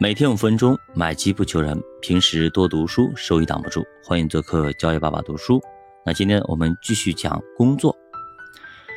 [0.00, 1.76] 每天五分钟，买机不求人。
[2.00, 3.84] 平时多读书，收益挡不住。
[4.04, 5.60] 欢迎做客交易爸爸读书。
[6.06, 7.92] 那今天我们继续讲工作。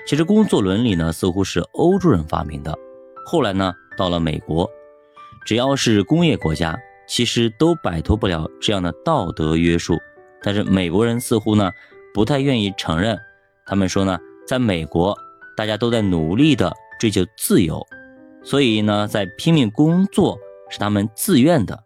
[0.06, 2.78] 其实工作伦理呢，似乎是欧洲人发明的，
[3.26, 4.70] 后来呢，到了美国，
[5.44, 6.78] 只要是工业国家，
[7.08, 9.98] 其实都摆脱不了这样的道德约束。
[10.44, 11.72] 但是美国人似乎呢，
[12.14, 13.18] 不太愿意承认。
[13.66, 15.18] 他们说呢，在美国，
[15.58, 17.84] 大家都在努力的追求自由，
[18.44, 20.38] 所以呢，在拼命工作。
[20.72, 21.84] 是他们自愿的，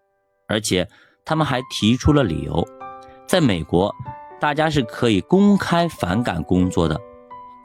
[0.48, 0.88] 而且
[1.26, 2.66] 他们还提出了理由，
[3.28, 3.94] 在美国，
[4.40, 6.96] 大家是可以公开反感工作的，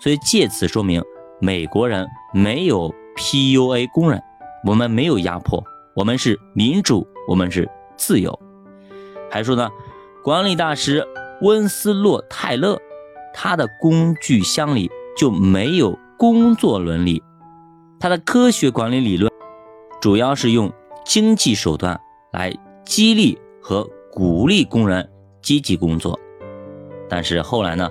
[0.00, 1.04] 所以借此说明
[1.38, 4.20] 美国人没有 PUA 工人，
[4.66, 5.62] 我们没有压迫，
[5.94, 7.68] 我们是民主，我们是
[7.98, 8.36] 自由。
[9.30, 9.68] 还说呢，
[10.24, 11.06] 管理大师
[11.42, 12.80] 温斯洛泰勒，
[13.34, 17.22] 他的工具箱里就没有工作伦理，
[18.00, 19.30] 他的科学管理理论
[20.00, 20.72] 主要是用。
[21.04, 22.00] 经济手段
[22.32, 22.52] 来
[22.84, 25.08] 激励和鼓励工人
[25.42, 26.18] 积极工作，
[27.08, 27.90] 但是后来呢，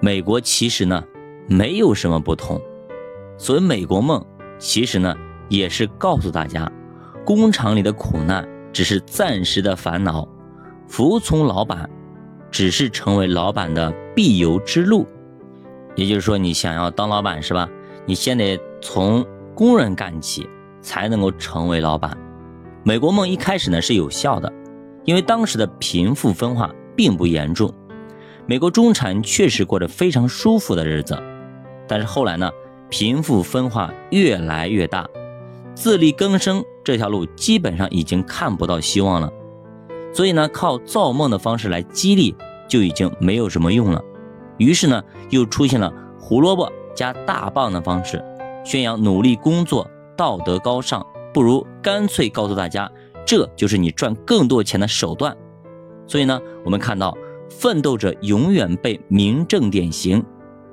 [0.00, 1.02] 美国其实呢
[1.48, 2.60] 没有什么不同。
[3.36, 4.24] 所谓美国梦，
[4.58, 5.14] 其实呢
[5.48, 6.70] 也是告诉大家，
[7.24, 10.26] 工厂里的苦难只是暂时的烦恼，
[10.86, 11.90] 服从老板
[12.50, 15.06] 只是成为老板的必由之路。
[15.96, 17.68] 也就是说，你想要当老板是吧？
[18.06, 20.48] 你先得从工人干起。
[20.84, 22.16] 才能够成为老板。
[22.84, 24.52] 美国梦一开始呢是有效的，
[25.04, 27.72] 因为当时的贫富分化并不严重，
[28.46, 31.18] 美国中产确实过着非常舒服的日子。
[31.88, 32.50] 但是后来呢，
[32.90, 35.08] 贫富分化越来越大，
[35.74, 39.32] 自力更生这条路基本上已经看不到希望了。
[40.12, 42.36] 所以呢，靠造梦的方式来激励
[42.68, 44.00] 就已经没有什么用了。
[44.58, 48.22] 于是呢，又出现了胡萝卜加大棒的方式，
[48.64, 49.90] 宣扬努力工作。
[50.16, 52.90] 道德高尚，不如干脆告诉大家，
[53.26, 55.36] 这就是你赚更多钱的手段。
[56.06, 57.16] 所以呢，我们看到
[57.50, 60.24] 奋斗者永远被名正典型，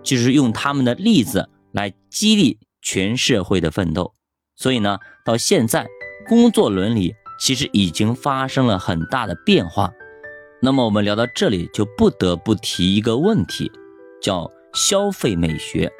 [0.03, 4.13] 就是用他们的例子来激励全社会的奋斗。
[4.55, 5.87] 所以呢，到现在
[6.27, 9.91] 工作伦理其实已经发生了很大的变化。
[10.61, 13.71] 那么我们聊到这里，就不得不提一个问题，
[14.21, 15.91] 叫消费美学。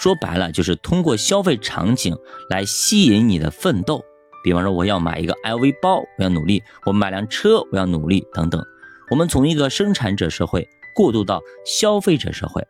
[0.00, 2.16] 说白了就是通过消费场景
[2.48, 4.02] 来吸引你的奋斗，
[4.42, 8.64] 比方说我要买一个 LV 包，我要努力；我买辆车，我要努力，等等。
[9.10, 10.66] 我们从一个生产者社会
[10.96, 12.66] 过渡到消费者社会，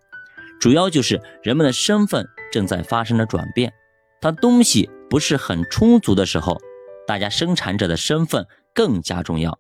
[0.59, 3.73] 主要就是人们的身份正在发生着转变。
[4.21, 6.61] 当东西不是很充足的时候，
[7.07, 9.57] 大家生产者的身份更加重要。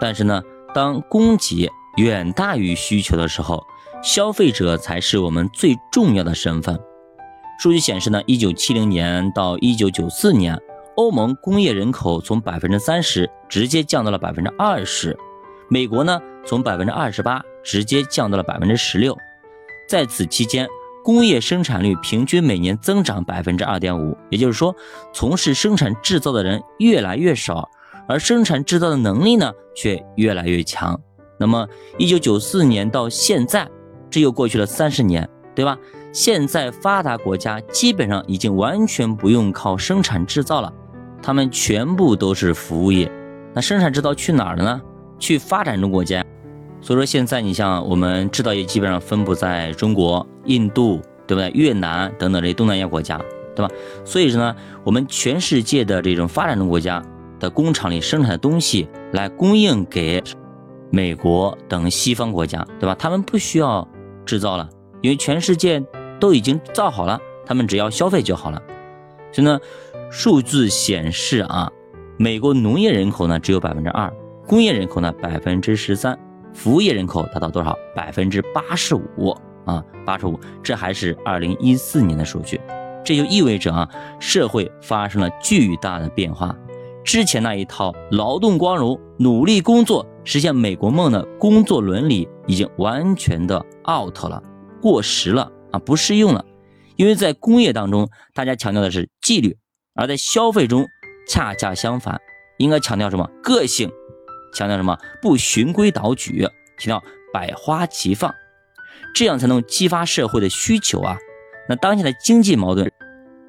[0.00, 0.40] 但是呢，
[0.72, 3.66] 当供给远大于需求的时候，
[4.06, 6.78] 消费者才是我们最重要的身份。
[7.58, 10.56] 数据显示呢，一九七零年到一九九四年，
[10.94, 15.18] 欧盟工业人口从百分之三十直接降到了百分之二十，
[15.68, 19.18] 美国呢从百分之二十八直接降到了百分之十六。
[19.88, 20.68] 在此期间，
[21.02, 24.72] 工业生产率平均每年增长百分之二点五，也就是说，
[25.12, 27.68] 从事生产制造的人越来越少，
[28.08, 31.00] 而生产制造的能力呢却越来越强。
[31.40, 31.66] 那么，
[31.98, 33.68] 一九九四年到现在。
[34.16, 35.76] 这又过去了三十年，对吧？
[36.10, 40.72] 现在发达国家基本上已经完全不用靠生产制造了，
[41.22, 43.12] 他们全部都是服务业。
[43.52, 44.80] 那生产制造去哪儿了呢？
[45.18, 46.24] 去发展中国家。
[46.80, 51.50] 所以说现在你像我们制造业基本上分布在中国、印度，对不对？
[51.50, 53.20] 越南等等这些东南亚国家，
[53.54, 53.70] 对吧？
[54.02, 57.04] 所以说呢，我们全世界的这种发展中国家
[57.38, 60.24] 的工厂里生产的东西来供应给
[60.90, 62.96] 美国等西方国家，对吧？
[62.98, 63.86] 他们不需要。
[64.26, 64.68] 制造了，
[65.00, 65.82] 因为全世界
[66.20, 68.60] 都已经造好了，他们只要消费就好了。
[69.32, 69.58] 所以呢，
[70.10, 71.70] 数字显示啊，
[72.18, 74.12] 美国农业人口呢只有百分之二，
[74.46, 76.18] 工业人口呢百分之十三，
[76.52, 77.76] 服务业人口达到多少？
[77.94, 80.38] 百分之八十五啊，八十五。
[80.62, 82.60] 这还是二零一四年的数据，
[83.04, 83.88] 这就意味着啊，
[84.18, 86.56] 社会发生了巨大的变化。
[87.04, 94.42] 之前那一套劳动光荣、努力工作、实现美国梦的工作伦理已经完全的 out 了，
[94.82, 96.44] 过时了啊，不适用了。
[96.96, 99.56] 因为在工业当中，大家强调的是纪律，
[99.94, 100.84] 而在消费中
[101.28, 102.20] 恰恰相反，
[102.58, 103.30] 应该强调什么？
[103.40, 103.88] 个性，
[104.52, 104.98] 强调什么？
[105.22, 106.42] 不循规蹈矩，
[106.76, 108.34] 强调百花齐放，
[109.14, 111.16] 这样才能激发社会的需求啊。
[111.68, 112.90] 那当下的经济矛盾，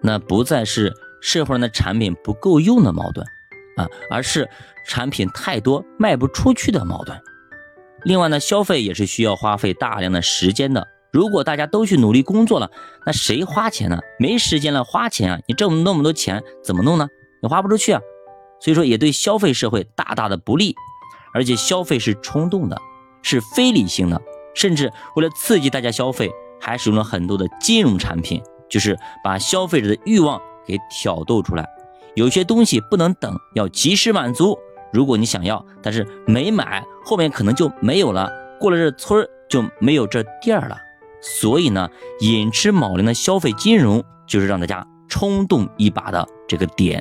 [0.04, 3.26] 那不再是社会上的产品不够用的矛盾。
[3.78, 4.50] 啊，而是
[4.86, 7.18] 产品太多卖不出去的矛盾。
[8.04, 10.88] 另外呢，消费也是需要花费大量的时间的。
[11.14, 12.70] 如果大家都去努力工作了，
[13.06, 14.00] 那谁花钱呢？
[14.20, 15.40] 没时间了花钱啊！
[15.48, 17.08] 你挣那么多钱怎么弄呢？
[17.42, 18.02] 你花不出去啊！
[18.60, 20.76] 所以说也对消费社会大大的不利。
[21.34, 22.78] 而且消费是冲动的，
[23.22, 24.20] 是非理性的，
[24.56, 31.68] 甚至为了刺激大家消费，还使用了很多的金融产品，就是把消费者的欲望给挑逗出来。
[32.18, 34.58] 有些东西不能等，要及时满足。
[34.92, 38.28] 如果你想要，但是没买，后面可能就没有了。
[38.60, 40.76] 过了这村就没有这店了。
[41.22, 41.88] 所以呢，
[42.20, 47.00] 寅吃卯粮的消费金融就是让大家冲动一把的这个点。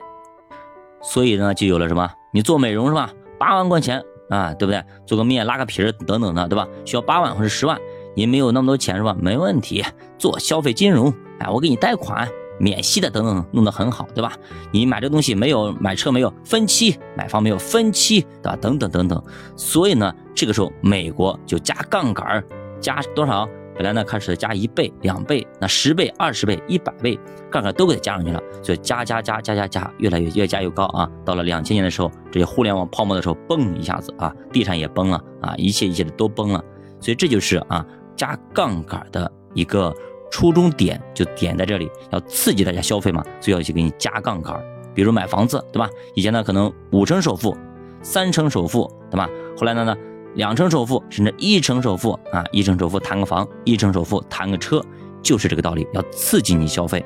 [1.00, 2.10] 所以呢，就有了什么？
[2.30, 3.10] 你做美容是吧？
[3.38, 4.84] 八万块钱啊，对不对？
[5.06, 6.69] 做个面、拉个皮儿等等的，对吧？
[6.84, 7.78] 需要八万或者十万，
[8.14, 9.16] 你没有那么多钱是吧？
[9.19, 9.82] 没问题，
[10.19, 12.28] 做消费金融，哎，我给你贷款。
[12.58, 14.32] 免息的等等弄得很好，对吧？
[14.73, 18.56] 你买这东西没有买车没有分期，买房没有分期，对吧？
[18.61, 19.23] 等等等等。
[19.56, 22.43] 所以呢，这个时候美国就加杠杆，
[22.81, 23.49] 加多少？
[23.75, 27.19] 本来呢开始加一倍、两倍，那十倍、二十倍、一百倍，
[27.50, 28.41] 杠杆都给它加上去了。
[28.62, 31.06] 所以加加加加加加，越来越越加越高啊！
[31.26, 36.64] 到了两千年的时候，这些互联网泡沫的时候，嘣一下子啊，地产也崩了啊，一切一切的都崩了。
[37.00, 37.85] 所以这就是啊，
[38.17, 39.94] 加杠杆的一个。
[40.31, 44.61] 初衷点就点在这里，要刺激大家消费嘛，所以要去给你加杠杆。
[44.94, 45.88] 比如买房子，对吧？
[46.14, 47.56] 以前呢可能五成首付、
[48.02, 49.28] 三成首付，对吧？
[49.58, 49.96] 后来呢呢
[50.34, 54.82] 两成首付，甚至一成首付啊，一成首付谈个房，一成首付谈个车，
[55.23, 57.05] 就是这个道理，要刺激你消费。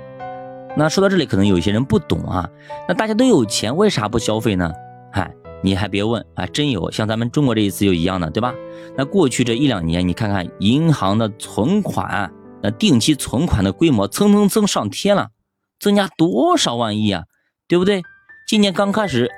[0.77, 2.49] 那说到这里，可能有些人不懂啊，
[2.89, 4.71] 那大家都有钱，为啥不消费呢？
[5.13, 8.55] 嗨，你还别问啊，真有，像咱们中国这一次就一样的，对吧？
[8.97, 12.33] 那过去这一两年，你看看银行的存款。
[12.63, 15.31] 那定期存款的规模蹭蹭蹭上天了，
[15.79, 17.25] 增加多少万亿啊，
[17.69, 18.03] 对不对？
[18.47, 19.31] 今年刚开始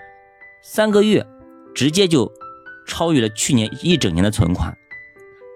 [0.63, 1.27] 三个月，
[1.75, 2.33] 直接就
[2.87, 4.77] 超越了去年一整年的存款。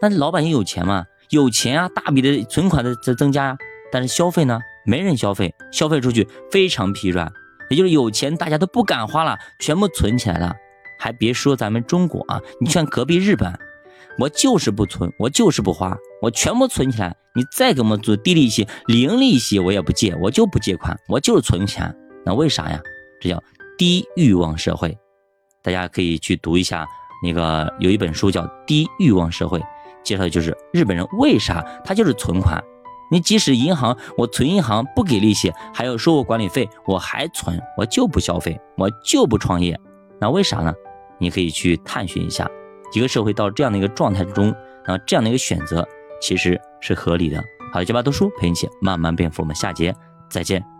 [0.00, 1.04] 那老百姓有钱吗？
[1.30, 3.56] 有钱啊，大笔的存款在在增加呀。
[3.90, 7.32] 但是消费呢，没人消费，消费出去非常疲软。
[7.70, 10.54] 也就是有钱大家都不敢花了，全部存起来了。
[10.98, 13.52] 还别说咱们中国啊，你像隔壁日本。
[14.18, 17.14] 我就是不存，我就是不花，我全部存起来。
[17.34, 21.94] 你再给我们做低利息、零利息，我也不借，我就不借款，我就是存钱。
[22.24, 22.80] 那为啥呀？
[23.20, 23.42] 这叫
[23.76, 24.96] 低欲望社会。
[25.62, 26.86] 大家可以去读一下
[27.22, 29.58] 那个有一本书叫《低欲望社会》，
[30.02, 32.62] 介绍的就是日本人为啥他就是存款。
[33.10, 39.78] 你即使银行我存银行不给利息，还要收我管理费，我还存，我就不消费，我就不创业。
[40.18, 40.72] 那为啥呢？
[41.18, 42.50] 你可以去探寻一下。
[42.92, 44.54] 一个社会到这样的一个状态之中，
[44.86, 45.86] 那么这样的一个选择
[46.20, 47.42] 其实是合理的。
[47.72, 49.94] 好的，九八读书陪你一起慢慢变富，我们下节
[50.30, 50.75] 再见。